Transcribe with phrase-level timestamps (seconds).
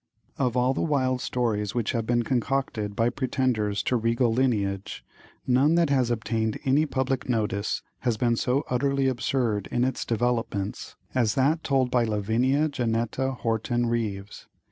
[0.39, 5.05] Of all the wild stories which have been concocted by pretenders to regal lineage,
[5.45, 10.95] none that has obtained any public notice has been so utterly absurd in its developments
[11.13, 14.47] as that told by Lavinia Janneta Horton Ryves.